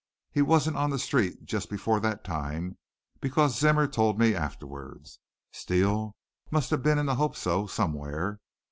[0.31, 2.79] He wasn't on the street just before that time,
[3.19, 5.05] because Zimmer told me afterward.
[5.51, 6.15] Steele
[6.49, 8.39] must have been in the Hope So somewhere.